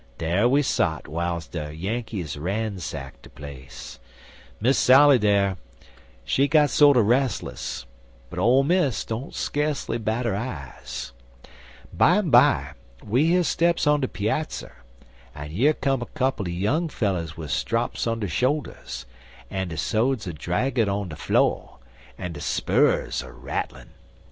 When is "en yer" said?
15.35-15.73